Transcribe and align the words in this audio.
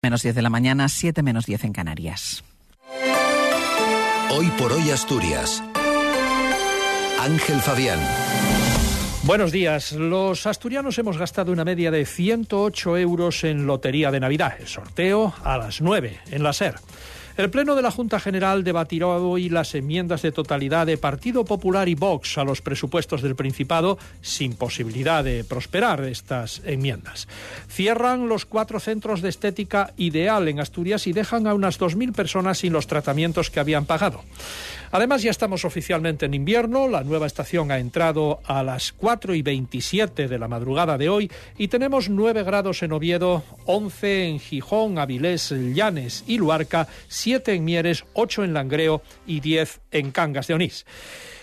Menos 0.00 0.22
10 0.22 0.36
de 0.36 0.42
la 0.42 0.50
mañana, 0.50 0.88
7 0.88 1.24
menos 1.24 1.44
10 1.46 1.64
en 1.64 1.72
Canarias. 1.72 2.44
Hoy 4.30 4.46
por 4.56 4.70
hoy 4.70 4.92
Asturias. 4.92 5.60
Ángel 7.20 7.58
Fabián. 7.58 7.98
Buenos 9.24 9.50
días. 9.50 9.90
Los 9.90 10.46
asturianos 10.46 10.96
hemos 10.98 11.18
gastado 11.18 11.50
una 11.50 11.64
media 11.64 11.90
de 11.90 12.06
108 12.06 12.96
euros 12.96 13.42
en 13.42 13.66
Lotería 13.66 14.12
de 14.12 14.20
Navidad. 14.20 14.54
El 14.60 14.68
sorteo 14.68 15.34
a 15.42 15.58
las 15.58 15.80
9 15.80 16.20
en 16.30 16.44
la 16.44 16.52
SER. 16.52 16.76
El 17.38 17.50
Pleno 17.50 17.76
de 17.76 17.82
la 17.82 17.92
Junta 17.92 18.18
General 18.18 18.64
debatirá 18.64 19.06
hoy 19.06 19.48
las 19.48 19.72
enmiendas 19.76 20.22
de 20.22 20.32
totalidad 20.32 20.88
de 20.88 20.98
Partido 20.98 21.44
Popular 21.44 21.88
y 21.88 21.94
Vox 21.94 22.36
a 22.36 22.42
los 22.42 22.62
presupuestos 22.62 23.22
del 23.22 23.36
Principado 23.36 23.96
sin 24.20 24.56
posibilidad 24.56 25.22
de 25.22 25.44
prosperar 25.44 26.02
estas 26.02 26.60
enmiendas. 26.64 27.28
Cierran 27.68 28.28
los 28.28 28.44
cuatro 28.44 28.80
centros 28.80 29.22
de 29.22 29.28
estética 29.28 29.92
ideal 29.96 30.48
en 30.48 30.58
Asturias 30.58 31.06
y 31.06 31.12
dejan 31.12 31.46
a 31.46 31.54
unas 31.54 31.78
2.000 31.78 32.12
personas 32.12 32.58
sin 32.58 32.72
los 32.72 32.88
tratamientos 32.88 33.50
que 33.50 33.60
habían 33.60 33.86
pagado. 33.86 34.24
Además, 34.90 35.22
ya 35.22 35.30
estamos 35.30 35.64
oficialmente 35.64 36.26
en 36.26 36.34
invierno, 36.34 36.88
la 36.88 37.04
nueva 37.04 37.26
estación 37.26 37.70
ha 37.70 37.78
entrado 37.78 38.40
a 38.46 38.62
las 38.62 38.92
4 38.92 39.34
y 39.34 39.42
27 39.42 40.28
de 40.28 40.38
la 40.38 40.48
madrugada 40.48 40.96
de 40.96 41.08
hoy 41.08 41.30
y 41.58 41.68
tenemos 41.68 42.08
9 42.08 42.42
grados 42.42 42.82
en 42.82 42.92
Oviedo, 42.92 43.44
11 43.66 44.28
en 44.28 44.40
Gijón, 44.40 44.98
Avilés, 44.98 45.50
Llanes 45.50 46.24
y 46.26 46.38
Luarca, 46.38 46.88
7 47.28 47.52
en 47.52 47.64
Mieres, 47.66 48.06
8 48.14 48.44
en 48.44 48.54
Langreo 48.54 49.02
y 49.26 49.40
10 49.40 49.82
en 49.90 50.12
Cangas 50.12 50.46
de 50.46 50.54
Onís. 50.54 50.86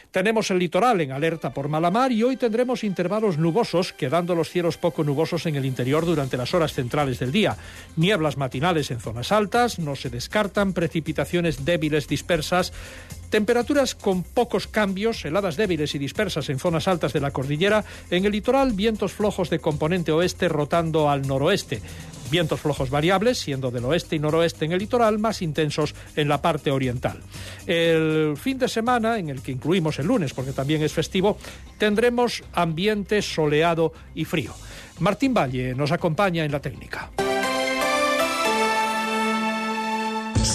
Tenemos 0.10 0.50
el 0.50 0.58
litoral 0.58 1.00
en 1.02 1.12
alerta 1.12 1.54
por 1.54 1.70
malamar 1.70 2.12
y 2.12 2.24
hoy 2.24 2.38
tendremos 2.38 2.84
intervalos 2.84 3.38
nubosos, 3.38 3.94
quedando 3.94 4.34
los 4.34 4.50
cielos 4.50 4.78
poco 4.78 5.04
nubosos 5.04 5.46
en 5.46 5.56
el 5.58 5.66
interior 5.66 6.04
durante 6.04 6.38
las 6.38 6.56
horas 6.56 6.74
centrales 6.74 7.20
del 7.20 7.32
día. 7.32 7.56
Nieblas 7.98 8.36
matinales 8.36 8.90
en 8.90 9.00
zonas 9.00 9.32
altas, 9.32 9.78
no 9.78 9.96
se 9.96 10.10
descartan 10.10 10.74
precipitaciones 10.74 11.66
débiles 11.66 12.08
dispersas, 12.08 12.74
temperaturas 13.30 13.94
con 13.94 14.24
pocos 14.24 14.66
cambios, 14.66 15.24
heladas 15.24 15.56
débiles 15.56 15.94
y 15.94 16.00
dispersas 16.00 16.50
en 16.50 16.58
zonas 16.58 16.88
altas 16.88 17.14
de 17.14 17.20
la 17.20 17.30
cordillera, 17.30 17.84
en 18.10 18.26
el 18.26 18.32
litoral 18.32 18.74
vientos 18.74 19.12
flojos 19.12 19.52
de 19.52 19.60
componente 19.60 20.12
oeste 20.12 20.50
rotando 20.50 21.12
al 21.12 21.28
noroeste. 21.28 21.80
Vientos 22.32 22.60
flojos 22.60 22.90
variables, 22.90 23.38
siendo 23.38 23.72
del 23.72 23.86
oeste 23.86 24.16
y 24.16 24.20
noroeste 24.20 24.66
en 24.66 24.72
el 24.72 24.80
litoral, 24.80 25.20
más 25.20 25.42
intensos 25.42 25.94
en 26.16 26.28
la 26.28 26.42
parte 26.42 26.72
oriental. 26.72 27.22
El 27.66 28.36
fin 28.38 28.58
de 28.58 28.68
semana, 28.68 29.18
en 29.20 29.30
el 29.30 29.42
que 29.42 29.52
incluimos 29.52 30.00
el 30.00 30.08
lunes, 30.08 30.34
porque 30.34 30.52
también 30.52 30.82
es 30.84 30.94
festivo, 30.94 31.38
tendremos 31.78 32.44
ambiente 32.54 33.22
soleado 33.22 33.94
y 34.14 34.26
frío. 34.26 34.54
Martín 35.00 35.34
Valle 35.34 35.76
nos 35.76 35.92
acompaña 35.92 36.46
en 36.46 36.52
la 36.52 36.62
técnica. 36.62 37.12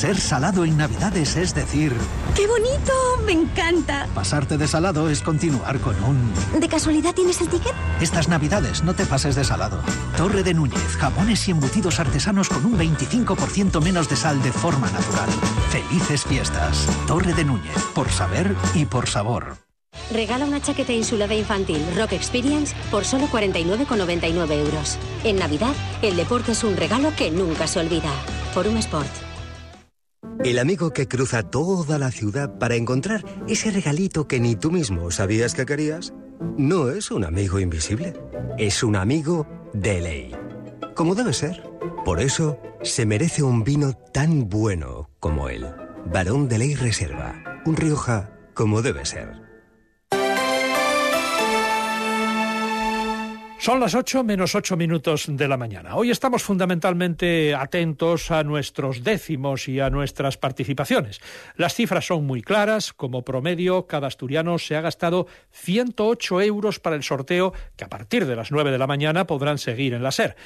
Ser 0.00 0.18
salado 0.18 0.64
en 0.64 0.78
Navidades 0.78 1.36
es 1.36 1.54
decir... 1.54 1.94
¡Qué 2.34 2.46
bonito! 2.46 2.90
¡Me 3.26 3.32
encanta! 3.32 4.08
Pasarte 4.14 4.56
de 4.56 4.66
salado 4.66 5.10
es 5.10 5.20
continuar 5.20 5.78
con 5.80 5.94
un... 6.02 6.32
¿De 6.58 6.68
casualidad 6.68 7.14
tienes 7.14 7.38
el 7.42 7.50
ticket? 7.50 7.74
Estas 8.00 8.26
Navidades 8.26 8.82
no 8.82 8.94
te 8.94 9.04
pases 9.04 9.34
de 9.34 9.44
salado. 9.44 9.82
Torre 10.16 10.42
de 10.42 10.54
Núñez, 10.54 10.96
jamones 10.96 11.46
y 11.46 11.50
embutidos 11.50 12.00
artesanos 12.00 12.48
con 12.48 12.64
un 12.64 12.78
25% 12.78 13.82
menos 13.82 14.08
de 14.08 14.16
sal 14.16 14.42
de 14.42 14.52
forma 14.52 14.90
natural. 14.90 15.28
Felices 15.68 16.24
fiestas. 16.24 16.86
Torre 17.06 17.34
de 17.34 17.44
Núñez, 17.44 17.76
por 17.94 18.10
saber 18.10 18.56
y 18.72 18.86
por 18.86 19.06
sabor. 19.06 19.58
Regala 20.10 20.46
una 20.46 20.62
chaqueta 20.62 20.94
insulada 20.94 21.34
infantil 21.34 21.84
Rock 21.94 22.12
Experience 22.12 22.74
por 22.90 23.04
solo 23.04 23.26
49,99 23.26 24.52
euros. 24.64 24.96
En 25.24 25.36
Navidad, 25.36 25.74
el 26.00 26.16
deporte 26.16 26.52
es 26.52 26.64
un 26.64 26.78
regalo 26.78 27.14
que 27.14 27.30
nunca 27.30 27.66
se 27.66 27.80
olvida. 27.80 28.10
Forum 28.54 28.78
Sport. 28.78 29.29
El 30.44 30.58
amigo 30.58 30.92
que 30.92 31.06
cruza 31.06 31.42
toda 31.42 31.98
la 31.98 32.10
ciudad 32.10 32.58
para 32.58 32.76
encontrar 32.76 33.24
ese 33.46 33.70
regalito 33.70 34.26
que 34.26 34.40
ni 34.40 34.56
tú 34.56 34.70
mismo 34.70 35.10
sabías 35.10 35.54
que 35.54 35.66
querías, 35.66 36.14
no 36.56 36.90
es 36.90 37.10
un 37.10 37.24
amigo 37.24 37.60
invisible, 37.60 38.14
es 38.58 38.82
un 38.82 38.96
amigo 38.96 39.46
de 39.72 40.00
ley. 40.00 40.36
Como 40.94 41.14
debe 41.14 41.32
ser. 41.32 41.62
Por 42.04 42.20
eso 42.20 42.58
se 42.82 43.04
merece 43.04 43.42
un 43.42 43.64
vino 43.64 43.92
tan 43.92 44.48
bueno 44.48 45.10
como 45.20 45.48
él. 45.48 45.66
Barón 46.06 46.48
de 46.48 46.58
Ley 46.58 46.74
Reserva. 46.74 47.62
Un 47.66 47.76
Rioja 47.76 48.30
como 48.54 48.80
debe 48.80 49.04
ser. 49.04 49.49
Son 53.60 53.78
las 53.78 53.94
8 53.94 54.24
menos 54.24 54.54
8 54.54 54.74
minutos 54.78 55.26
de 55.28 55.46
la 55.46 55.58
mañana. 55.58 55.94
Hoy 55.94 56.10
estamos 56.10 56.42
fundamentalmente 56.42 57.54
atentos 57.54 58.30
a 58.30 58.42
nuestros 58.42 59.04
décimos 59.04 59.68
y 59.68 59.80
a 59.80 59.90
nuestras 59.90 60.38
participaciones. 60.38 61.20
Las 61.56 61.74
cifras 61.74 62.06
son 62.06 62.24
muy 62.24 62.40
claras. 62.40 62.94
Como 62.94 63.22
promedio, 63.22 63.86
cada 63.86 64.06
asturiano 64.06 64.58
se 64.58 64.76
ha 64.76 64.80
gastado 64.80 65.26
108 65.50 66.40
euros 66.40 66.80
para 66.80 66.96
el 66.96 67.02
sorteo 67.02 67.52
que 67.76 67.84
a 67.84 67.90
partir 67.90 68.24
de 68.24 68.34
las 68.34 68.50
9 68.50 68.70
de 68.70 68.78
la 68.78 68.86
mañana 68.86 69.26
podrán 69.26 69.58
seguir 69.58 69.92
en 69.92 70.02
la 70.02 70.10
SER. 70.10 70.36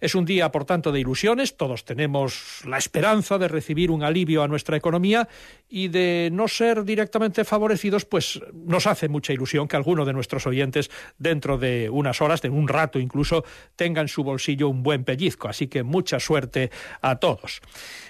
Es 0.00 0.16
un 0.16 0.24
día, 0.24 0.50
por 0.50 0.64
tanto, 0.64 0.90
de 0.92 1.00
ilusiones. 1.00 1.56
Todos 1.56 1.84
tenemos 1.84 2.60
la 2.66 2.76
esperanza 2.76 3.38
de 3.38 3.48
recibir 3.48 3.90
un 3.90 4.02
alivio 4.02 4.42
a 4.42 4.48
nuestra 4.48 4.76
economía 4.76 5.28
y 5.68 5.88
de 5.88 6.28
no 6.32 6.48
ser 6.48 6.84
directamente 6.84 7.44
favorecidos, 7.44 8.04
pues 8.04 8.40
nos 8.52 8.86
hace 8.86 9.08
mucha 9.08 9.32
ilusión 9.32 9.66
que 9.66 9.76
alguno 9.76 10.04
de 10.04 10.12
nuestros 10.12 10.46
oyentes, 10.46 10.90
dentro 11.18 11.56
de 11.56 11.88
unas 11.88 12.20
horas, 12.20 12.42
de 12.42 12.50
un 12.50 12.63
rato 12.68 12.98
incluso, 12.98 13.44
tenga 13.76 14.00
en 14.00 14.08
su 14.08 14.24
bolsillo 14.24 14.68
un 14.68 14.82
buen 14.82 15.04
pellizco. 15.04 15.48
Así 15.48 15.68
que 15.68 15.82
mucha 15.82 16.20
suerte 16.20 16.70
a 17.00 17.16
todos. 17.16 17.60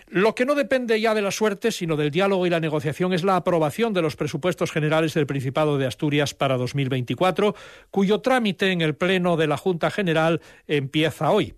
Lo 0.08 0.34
que 0.34 0.44
no 0.44 0.54
depende 0.54 1.00
ya 1.00 1.14
de 1.14 1.22
la 1.22 1.30
suerte, 1.30 1.72
sino 1.72 1.96
del 1.96 2.10
diálogo 2.10 2.46
y 2.46 2.50
la 2.50 2.60
negociación, 2.60 3.12
es 3.12 3.24
la 3.24 3.36
aprobación 3.36 3.92
de 3.94 4.02
los 4.02 4.16
presupuestos 4.16 4.70
generales 4.70 5.14
del 5.14 5.26
Principado 5.26 5.78
de 5.78 5.86
Asturias 5.86 6.34
para 6.34 6.56
2024, 6.56 7.54
cuyo 7.90 8.20
trámite 8.20 8.70
en 8.70 8.80
el 8.80 8.94
Pleno 8.94 9.36
de 9.36 9.46
la 9.46 9.56
Junta 9.56 9.90
General 9.90 10.40
empieza 10.66 11.30
hoy 11.30 11.54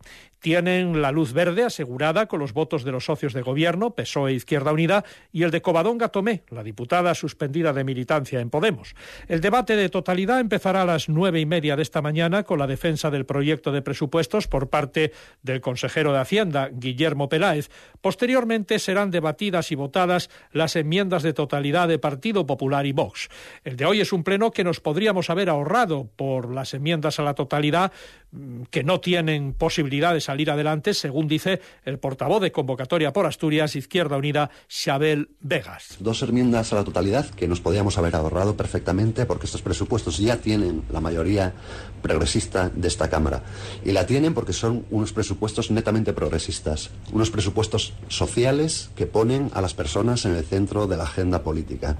tienen 0.46 1.02
la 1.02 1.10
luz 1.10 1.32
verde 1.32 1.64
asegurada 1.64 2.26
con 2.26 2.38
los 2.38 2.52
votos 2.52 2.84
de 2.84 2.92
los 2.92 3.06
socios 3.06 3.32
de 3.32 3.42
gobierno, 3.42 3.96
PSOE 3.96 4.32
Izquierda 4.32 4.70
Unida, 4.70 5.04
y 5.32 5.42
el 5.42 5.50
de 5.50 5.60
Covadonga 5.60 6.10
Tomé, 6.10 6.44
la 6.50 6.62
diputada 6.62 7.16
suspendida 7.16 7.72
de 7.72 7.82
militancia 7.82 8.38
en 8.38 8.48
Podemos. 8.48 8.94
El 9.26 9.40
debate 9.40 9.74
de 9.74 9.88
totalidad 9.88 10.38
empezará 10.38 10.82
a 10.82 10.84
las 10.84 11.08
nueve 11.08 11.40
y 11.40 11.46
media 11.46 11.74
de 11.74 11.82
esta 11.82 12.00
mañana 12.00 12.44
con 12.44 12.60
la 12.60 12.68
defensa 12.68 13.10
del 13.10 13.26
proyecto 13.26 13.72
de 13.72 13.82
presupuestos 13.82 14.46
por 14.46 14.70
parte 14.70 15.10
del 15.42 15.60
consejero 15.60 16.12
de 16.12 16.20
Hacienda, 16.20 16.70
Guillermo 16.72 17.28
Peláez. 17.28 17.68
Posteriormente 18.00 18.78
serán 18.78 19.10
debatidas 19.10 19.72
y 19.72 19.74
votadas 19.74 20.30
las 20.52 20.76
enmiendas 20.76 21.24
de 21.24 21.32
totalidad 21.32 21.88
de 21.88 21.98
Partido 21.98 22.46
Popular 22.46 22.86
y 22.86 22.92
Vox. 22.92 23.28
El 23.64 23.76
de 23.76 23.84
hoy 23.84 24.00
es 24.00 24.12
un 24.12 24.22
pleno 24.22 24.52
que 24.52 24.62
nos 24.62 24.78
podríamos 24.78 25.28
haber 25.28 25.48
ahorrado 25.48 26.08
por 26.14 26.54
las 26.54 26.72
enmiendas 26.72 27.18
a 27.18 27.24
la 27.24 27.34
totalidad 27.34 27.90
mm, 28.30 28.62
que 28.70 28.84
no 28.84 29.00
tienen 29.00 29.52
posibilidades 29.52 30.28
salir 30.36 30.50
adelante, 30.50 30.92
según 30.92 31.28
dice 31.28 31.62
el 31.86 31.98
portavoz 31.98 32.42
de 32.42 32.52
convocatoria 32.52 33.10
por 33.10 33.24
Asturias, 33.24 33.74
Izquierda 33.74 34.18
Unida, 34.18 34.50
Xabel 34.68 35.30
Vegas. 35.40 35.96
Dos 35.98 36.22
enmiendas 36.22 36.74
a 36.74 36.76
la 36.76 36.84
totalidad 36.84 37.24
que 37.30 37.48
nos 37.48 37.62
podíamos 37.62 37.96
haber 37.96 38.14
ahorrado 38.14 38.54
perfectamente 38.54 39.24
porque 39.24 39.46
estos 39.46 39.62
presupuestos 39.62 40.18
ya 40.18 40.36
tienen 40.36 40.82
la 40.92 41.00
mayoría 41.00 41.54
progresista 42.02 42.68
de 42.68 42.86
esta 42.86 43.08
Cámara. 43.08 43.44
Y 43.82 43.92
la 43.92 44.04
tienen 44.04 44.34
porque 44.34 44.52
son 44.52 44.84
unos 44.90 45.14
presupuestos 45.14 45.70
netamente 45.70 46.12
progresistas, 46.12 46.90
unos 47.14 47.30
presupuestos 47.30 47.94
sociales 48.08 48.90
que 48.94 49.06
ponen 49.06 49.50
a 49.54 49.62
las 49.62 49.72
personas 49.72 50.26
en 50.26 50.34
el 50.36 50.44
centro 50.44 50.86
de 50.86 50.98
la 50.98 51.04
agenda 51.04 51.42
política. 51.42 51.96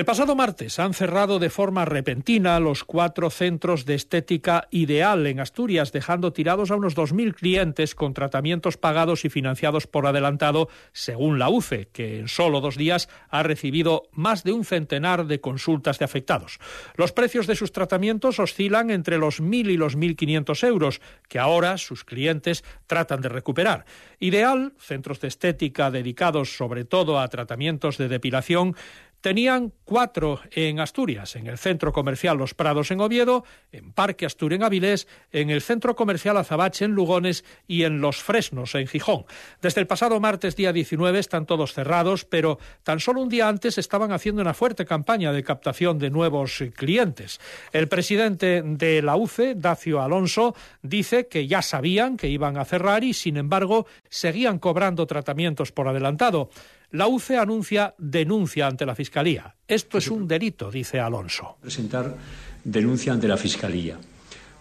El 0.00 0.06
pasado 0.06 0.34
martes 0.34 0.78
han 0.78 0.94
cerrado 0.94 1.38
de 1.38 1.50
forma 1.50 1.84
repentina 1.84 2.58
los 2.58 2.84
cuatro 2.84 3.28
centros 3.28 3.84
de 3.84 3.96
estética 3.96 4.66
ideal 4.70 5.26
en 5.26 5.40
Asturias, 5.40 5.92
dejando 5.92 6.32
tirados 6.32 6.70
a 6.70 6.76
unos 6.76 6.96
2.000 6.96 7.34
clientes 7.34 7.94
con 7.94 8.14
tratamientos 8.14 8.78
pagados 8.78 9.26
y 9.26 9.28
financiados 9.28 9.86
por 9.86 10.06
adelantado, 10.06 10.70
según 10.94 11.38
la 11.38 11.50
UCE, 11.50 11.88
que 11.92 12.18
en 12.18 12.28
solo 12.28 12.62
dos 12.62 12.78
días 12.78 13.10
ha 13.28 13.42
recibido 13.42 14.04
más 14.12 14.42
de 14.42 14.52
un 14.52 14.64
centenar 14.64 15.26
de 15.26 15.42
consultas 15.42 15.98
de 15.98 16.06
afectados. 16.06 16.60
Los 16.94 17.12
precios 17.12 17.46
de 17.46 17.56
sus 17.56 17.70
tratamientos 17.70 18.38
oscilan 18.38 18.90
entre 18.90 19.18
los 19.18 19.42
1.000 19.42 19.70
y 19.70 19.76
los 19.76 19.98
1.500 19.98 20.66
euros, 20.66 21.02
que 21.28 21.38
ahora 21.38 21.76
sus 21.76 22.04
clientes 22.04 22.64
tratan 22.86 23.20
de 23.20 23.28
recuperar. 23.28 23.84
Ideal, 24.18 24.72
centros 24.78 25.20
de 25.20 25.28
estética 25.28 25.90
dedicados 25.90 26.56
sobre 26.56 26.86
todo 26.86 27.20
a 27.20 27.28
tratamientos 27.28 27.98
de 27.98 28.08
depilación, 28.08 28.76
Tenían 29.20 29.72
cuatro 29.84 30.40
en 30.52 30.80
Asturias, 30.80 31.36
en 31.36 31.46
el 31.46 31.58
Centro 31.58 31.92
Comercial 31.92 32.38
Los 32.38 32.54
Prados 32.54 32.90
en 32.90 33.00
Oviedo, 33.00 33.44
en 33.70 33.92
Parque 33.92 34.24
Astur 34.24 34.54
en 34.54 34.62
Avilés, 34.62 35.06
en 35.30 35.50
el 35.50 35.60
Centro 35.60 35.94
Comercial 35.94 36.38
Azabache 36.38 36.86
en 36.86 36.92
Lugones 36.92 37.44
y 37.66 37.84
en 37.84 38.00
Los 38.00 38.22
Fresnos 38.22 38.74
en 38.74 38.86
Gijón. 38.86 39.26
Desde 39.60 39.82
el 39.82 39.86
pasado 39.86 40.20
martes 40.20 40.56
día 40.56 40.72
19 40.72 41.18
están 41.18 41.44
todos 41.44 41.74
cerrados, 41.74 42.24
pero 42.24 42.58
tan 42.82 42.98
solo 42.98 43.20
un 43.20 43.28
día 43.28 43.48
antes 43.48 43.76
estaban 43.76 44.12
haciendo 44.12 44.40
una 44.40 44.54
fuerte 44.54 44.86
campaña 44.86 45.32
de 45.32 45.44
captación 45.44 45.98
de 45.98 46.08
nuevos 46.08 46.64
clientes. 46.74 47.40
El 47.72 47.88
presidente 47.88 48.62
de 48.64 49.02
la 49.02 49.16
UCE, 49.16 49.54
Dacio 49.54 50.00
Alonso, 50.00 50.54
dice 50.80 51.28
que 51.28 51.46
ya 51.46 51.60
sabían 51.60 52.16
que 52.16 52.28
iban 52.28 52.56
a 52.56 52.64
cerrar 52.64 53.04
y, 53.04 53.12
sin 53.12 53.36
embargo, 53.36 53.86
seguían 54.08 54.58
cobrando 54.58 55.06
tratamientos 55.06 55.72
por 55.72 55.88
adelantado. 55.88 56.48
La 56.92 57.06
UCE 57.06 57.36
anuncia 57.36 57.94
denuncia 57.98 58.66
ante 58.66 58.84
la 58.84 58.96
Fiscalía. 58.96 59.54
Esto 59.68 59.98
es 59.98 60.08
un 60.08 60.26
delito, 60.26 60.72
dice 60.72 60.98
Alonso. 60.98 61.56
Presentar 61.60 62.16
denuncia 62.64 63.12
ante 63.12 63.28
la 63.28 63.36
Fiscalía. 63.36 63.96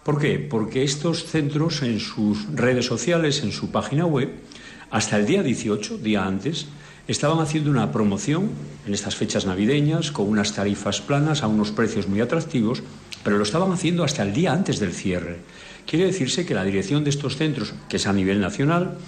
¿Por 0.04 0.22
qué? 0.22 0.38
Porque 0.38 0.84
estos 0.84 1.26
centros 1.26 1.82
en 1.82 2.00
sus 2.00 2.46
redes 2.54 2.86
sociales, 2.86 3.42
en 3.42 3.52
su 3.52 3.72
página 3.72 4.06
web, 4.06 4.30
hasta 4.92 5.18
el 5.18 5.26
día 5.26 5.42
18, 5.42 5.98
día 5.98 6.24
antes, 6.24 6.68
estaban 7.08 7.40
haciendo 7.40 7.72
una 7.72 7.92
promoción 7.92 8.52
en 8.86 8.94
estas 8.94 9.16
fechas 9.16 9.48
navideñas 9.48 10.12
con 10.12 10.28
unas 10.28 10.54
tarifas 10.54 11.02
planas 11.02 11.42
a 11.42 11.48
unos 11.48 11.72
precios 11.72 12.08
muy 12.08 12.22
atractivos, 12.22 12.84
pero 13.24 13.38
lo 13.38 13.44
estaban 13.44 13.72
haciendo 13.72 14.04
hasta 14.04 14.22
el 14.22 14.34
día 14.34 14.54
antes 14.54 14.80
del 14.80 14.94
cierre. 14.94 15.40
Quiere 15.88 16.06
decirse 16.06 16.46
que 16.46 16.54
la 16.54 16.64
dirección 16.64 17.04
de 17.04 17.10
estos 17.10 17.38
centros, 17.38 17.74
que 17.90 17.98
es 17.98 18.06
a 18.06 18.14
nivel 18.14 18.40
nacional, 18.40 19.00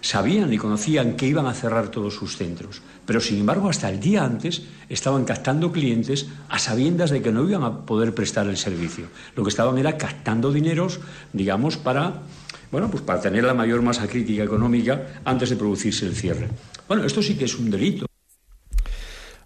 sabían 0.00 0.52
y 0.52 0.58
conocían 0.58 1.16
que 1.16 1.26
iban 1.26 1.46
a 1.46 1.54
cerrar 1.54 1.88
todos 1.88 2.14
sus 2.14 2.36
centros, 2.36 2.82
pero 3.06 3.20
sin 3.20 3.38
embargo 3.38 3.68
hasta 3.68 3.88
el 3.88 4.00
día 4.00 4.24
antes 4.24 4.62
estaban 4.88 5.24
captando 5.24 5.72
clientes 5.72 6.28
a 6.48 6.58
sabiendas 6.58 7.10
de 7.10 7.22
que 7.22 7.32
no 7.32 7.48
iban 7.48 7.62
a 7.62 7.86
poder 7.86 8.14
prestar 8.14 8.46
el 8.46 8.56
servicio. 8.56 9.06
Lo 9.36 9.42
que 9.42 9.50
estaban 9.50 9.78
era 9.78 9.96
captando 9.96 10.52
dineros, 10.52 11.00
digamos, 11.32 11.76
para 11.76 12.22
bueno, 12.70 12.88
pues 12.88 13.02
para 13.02 13.20
tener 13.20 13.42
la 13.42 13.54
mayor 13.54 13.82
masa 13.82 14.06
crítica 14.06 14.44
económica 14.44 15.20
antes 15.24 15.50
de 15.50 15.56
producirse 15.56 16.06
el 16.06 16.14
cierre. 16.14 16.48
Bueno, 16.86 17.04
esto 17.04 17.20
sí 17.20 17.36
que 17.36 17.46
es 17.46 17.58
un 17.58 17.68
delito. 17.68 18.09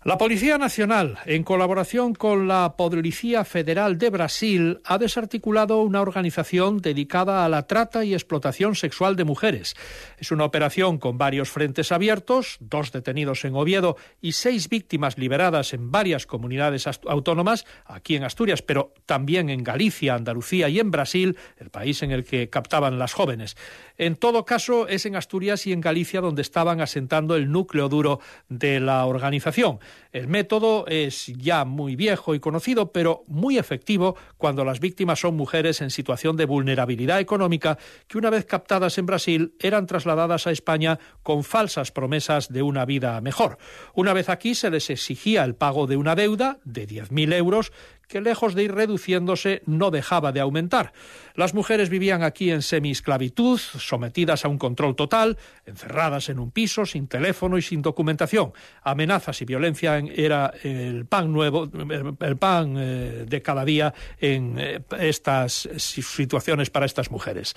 La 0.04 0.18
Policía 0.18 0.58
Nacional, 0.58 1.16
en 1.24 1.44
colaboración 1.44 2.14
con 2.14 2.46
la 2.46 2.76
Policía 2.76 3.42
Federal 3.42 3.96
de 3.96 4.10
Brasil, 4.10 4.82
ha 4.84 4.98
desarticulado 4.98 5.80
una 5.80 6.02
organización 6.02 6.82
dedicada 6.82 7.42
a 7.42 7.48
la 7.48 7.66
trata 7.66 8.04
y 8.04 8.12
explotación 8.12 8.74
sexual 8.74 9.16
de 9.16 9.24
mujeres. 9.24 9.74
Es 10.18 10.30
una 10.30 10.44
operación 10.44 10.98
con 10.98 11.16
varios 11.16 11.48
frentes 11.48 11.90
abiertos, 11.90 12.58
dos 12.60 12.92
detenidos 12.92 13.46
en 13.46 13.54
Oviedo 13.54 13.96
y 14.20 14.32
seis 14.32 14.68
víctimas 14.68 15.16
liberadas 15.16 15.72
en 15.72 15.90
varias 15.90 16.26
comunidades 16.26 16.86
autónomas, 16.86 17.64
aquí 17.86 18.14
en 18.14 18.24
Asturias, 18.24 18.60
pero 18.60 18.92
también 19.06 19.48
en 19.48 19.64
Galicia, 19.64 20.16
Andalucía 20.16 20.68
y 20.68 20.80
en 20.80 20.90
Brasil, 20.90 21.38
el 21.56 21.70
país 21.70 22.02
en 22.02 22.10
el 22.10 22.24
que 22.24 22.50
captaban 22.50 22.98
las 22.98 23.14
jóvenes. 23.14 23.56
En 23.96 24.16
todo 24.16 24.44
caso, 24.44 24.88
es 24.88 25.06
en 25.06 25.14
Asturias 25.14 25.66
y 25.66 25.72
en 25.72 25.80
Galicia 25.80 26.20
donde 26.20 26.42
estaban 26.42 26.80
asentando 26.80 27.36
el 27.36 27.50
núcleo 27.50 27.88
duro 27.88 28.20
de 28.48 28.80
la 28.80 29.06
organización. 29.06 29.78
El 30.10 30.26
método 30.26 30.84
es 30.88 31.26
ya 31.26 31.64
muy 31.64 31.94
viejo 31.94 32.34
y 32.34 32.40
conocido, 32.40 32.90
pero 32.90 33.24
muy 33.28 33.56
efectivo 33.56 34.16
cuando 34.36 34.64
las 34.64 34.80
víctimas 34.80 35.20
son 35.20 35.36
mujeres 35.36 35.80
en 35.80 35.90
situación 35.90 36.36
de 36.36 36.46
vulnerabilidad 36.46 37.20
económica 37.20 37.78
que 38.08 38.18
una 38.18 38.30
vez 38.30 38.46
captadas 38.46 38.98
en 38.98 39.06
Brasil 39.06 39.54
eran 39.60 39.86
trasladadas 39.86 40.46
a 40.46 40.50
España 40.50 40.98
con 41.22 41.44
falsas 41.44 41.92
promesas 41.92 42.52
de 42.52 42.62
una 42.62 42.84
vida 42.84 43.20
mejor. 43.20 43.58
Una 43.94 44.12
vez 44.12 44.28
aquí 44.28 44.54
se 44.56 44.70
les 44.70 44.90
exigía 44.90 45.44
el 45.44 45.54
pago 45.54 45.86
de 45.86 45.96
una 45.96 46.16
deuda 46.16 46.58
de 46.64 46.88
10.000 46.88 47.32
euros 47.34 47.72
que 48.08 48.20
lejos 48.20 48.54
de 48.54 48.64
ir 48.64 48.74
reduciéndose 48.74 49.62
no 49.66 49.90
dejaba 49.90 50.32
de 50.32 50.40
aumentar. 50.40 50.92
Las 51.34 51.54
mujeres 51.54 51.88
vivían 51.88 52.22
aquí 52.22 52.50
en 52.50 52.62
semiesclavitud, 52.62 53.58
sometidas 53.58 54.44
a 54.44 54.48
un 54.48 54.58
control 54.58 54.94
total, 54.94 55.36
encerradas 55.66 56.28
en 56.28 56.38
un 56.38 56.50
piso, 56.50 56.86
sin 56.86 57.08
teléfono 57.08 57.58
y 57.58 57.62
sin 57.62 57.82
documentación. 57.82 58.52
Amenazas 58.82 59.42
y 59.42 59.44
violencia 59.44 59.98
era 59.98 60.52
el 60.62 61.06
pan 61.06 61.32
nuevo, 61.32 61.68
el 62.20 62.36
pan 62.36 62.76
eh, 62.78 63.24
de 63.26 63.42
cada 63.42 63.64
día 63.64 63.92
en 64.20 64.56
eh, 64.58 64.80
estas 65.00 65.68
situaciones 65.76 66.70
para 66.70 66.86
estas 66.86 67.10
mujeres. 67.10 67.54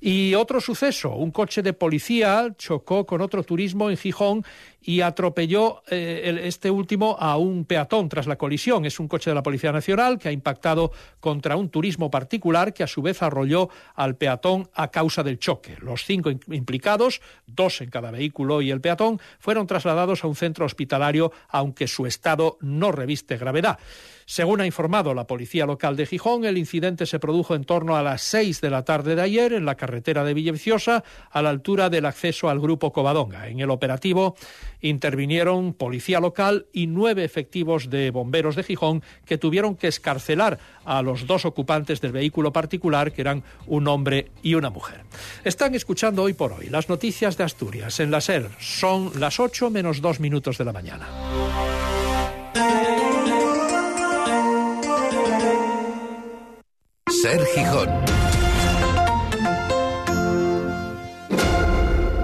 Y 0.00 0.34
otro 0.34 0.60
suceso, 0.60 1.14
un 1.16 1.30
coche 1.30 1.62
de 1.62 1.72
policía 1.72 2.54
chocó 2.56 3.06
con 3.06 3.20
otro 3.20 3.42
turismo 3.42 3.90
en 3.90 3.96
Gijón 3.96 4.44
y 4.86 5.00
atropelló 5.00 5.82
eh, 5.90 6.40
este 6.44 6.70
último 6.70 7.16
a 7.18 7.36
un 7.36 7.64
peatón 7.64 8.08
tras 8.08 8.28
la 8.28 8.38
colisión. 8.38 8.86
Es 8.86 9.00
un 9.00 9.08
coche 9.08 9.30
de 9.30 9.34
la 9.34 9.42
Policía 9.42 9.72
Nacional 9.72 10.16
que 10.16 10.28
ha 10.28 10.32
impactado 10.32 10.92
contra 11.18 11.56
un 11.56 11.70
turismo 11.70 12.08
particular 12.08 12.72
que 12.72 12.84
a 12.84 12.86
su 12.86 13.02
vez 13.02 13.20
arrolló 13.20 13.68
al 13.96 14.16
peatón 14.16 14.70
a 14.74 14.92
causa 14.92 15.24
del 15.24 15.40
choque. 15.40 15.76
Los 15.80 16.04
cinco 16.04 16.30
implicados, 16.30 17.20
dos 17.46 17.80
en 17.80 17.90
cada 17.90 18.12
vehículo 18.12 18.62
y 18.62 18.70
el 18.70 18.80
peatón, 18.80 19.20
fueron 19.40 19.66
trasladados 19.66 20.22
a 20.22 20.28
un 20.28 20.36
centro 20.36 20.64
hospitalario, 20.64 21.32
aunque 21.48 21.88
su 21.88 22.06
estado 22.06 22.56
no 22.60 22.92
reviste 22.92 23.36
gravedad. 23.36 23.80
Según 24.28 24.60
ha 24.60 24.66
informado 24.66 25.14
la 25.14 25.28
policía 25.28 25.66
local 25.66 25.94
de 25.94 26.04
Gijón, 26.04 26.44
el 26.44 26.58
incidente 26.58 27.06
se 27.06 27.20
produjo 27.20 27.54
en 27.54 27.62
torno 27.62 27.96
a 27.96 28.02
las 28.02 28.22
seis 28.22 28.60
de 28.60 28.70
la 28.70 28.84
tarde 28.84 29.14
de 29.14 29.22
ayer 29.22 29.52
en 29.52 29.64
la 29.64 29.76
carretera 29.76 30.24
de 30.24 30.34
Villaviciosa, 30.34 31.04
a 31.30 31.42
la 31.42 31.50
altura 31.50 31.90
del 31.90 32.06
acceso 32.06 32.50
al 32.50 32.58
grupo 32.58 32.92
Covadonga. 32.92 33.46
En 33.46 33.60
el 33.60 33.70
operativo 33.70 34.34
intervinieron 34.80 35.74
policía 35.74 36.18
local 36.18 36.66
y 36.72 36.88
nueve 36.88 37.22
efectivos 37.22 37.88
de 37.88 38.10
bomberos 38.10 38.56
de 38.56 38.64
Gijón 38.64 39.04
que 39.24 39.38
tuvieron 39.38 39.76
que 39.76 39.86
escarcelar 39.86 40.58
a 40.84 41.02
los 41.02 41.28
dos 41.28 41.44
ocupantes 41.44 42.00
del 42.00 42.10
vehículo 42.10 42.52
particular, 42.52 43.12
que 43.12 43.20
eran 43.20 43.44
un 43.68 43.86
hombre 43.86 44.32
y 44.42 44.54
una 44.54 44.70
mujer. 44.70 45.02
Están 45.44 45.76
escuchando 45.76 46.24
hoy 46.24 46.32
por 46.32 46.52
hoy 46.52 46.68
las 46.68 46.88
noticias 46.88 47.36
de 47.36 47.44
Asturias 47.44 48.00
en 48.00 48.10
la 48.10 48.20
SER. 48.20 48.50
Son 48.58 49.12
las 49.20 49.38
ocho 49.38 49.70
menos 49.70 50.00
dos 50.00 50.18
minutos 50.18 50.58
de 50.58 50.64
la 50.64 50.72
mañana. 50.72 51.06
Ser 57.22 57.46
Gijón. 57.46 58.25